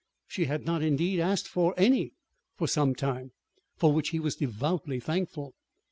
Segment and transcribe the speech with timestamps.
[0.27, 2.13] She had not, indeed, asked for any
[2.57, 3.33] for some time
[3.77, 5.53] for which he was devoutly thankful.